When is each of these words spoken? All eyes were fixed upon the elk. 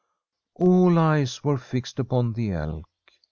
All 0.55 0.97
eyes 0.97 1.43
were 1.43 1.59
fixed 1.59 1.99
upon 1.99 2.33
the 2.33 2.53
elk. 2.53 2.89